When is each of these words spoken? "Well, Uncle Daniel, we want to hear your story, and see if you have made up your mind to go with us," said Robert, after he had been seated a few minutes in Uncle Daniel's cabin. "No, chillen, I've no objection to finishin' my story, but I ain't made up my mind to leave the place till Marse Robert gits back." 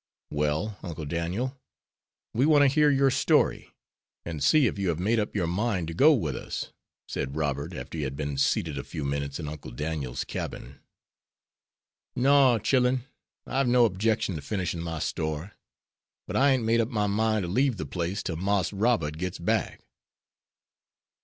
"Well, 0.31 0.79
Uncle 0.81 1.05
Daniel, 1.05 1.59
we 2.33 2.47
want 2.47 2.63
to 2.63 2.67
hear 2.67 2.89
your 2.89 3.11
story, 3.11 3.69
and 4.25 4.43
see 4.43 4.65
if 4.65 4.79
you 4.79 4.89
have 4.89 4.97
made 4.99 5.19
up 5.19 5.35
your 5.35 5.45
mind 5.45 5.89
to 5.89 5.93
go 5.93 6.11
with 6.11 6.35
us," 6.35 6.71
said 7.07 7.35
Robert, 7.35 7.75
after 7.75 7.99
he 7.99 8.03
had 8.03 8.15
been 8.15 8.35
seated 8.39 8.79
a 8.79 8.83
few 8.83 9.03
minutes 9.05 9.39
in 9.39 9.47
Uncle 9.47 9.69
Daniel's 9.69 10.23
cabin. 10.23 10.79
"No, 12.15 12.57
chillen, 12.57 13.03
I've 13.45 13.67
no 13.67 13.85
objection 13.85 14.33
to 14.37 14.41
finishin' 14.41 14.81
my 14.81 14.97
story, 14.97 15.51
but 16.25 16.35
I 16.35 16.49
ain't 16.49 16.63
made 16.63 16.81
up 16.81 16.89
my 16.89 17.05
mind 17.05 17.43
to 17.43 17.47
leave 17.47 17.77
the 17.77 17.85
place 17.85 18.23
till 18.23 18.37
Marse 18.37 18.73
Robert 18.73 19.19
gits 19.19 19.37
back." 19.37 19.81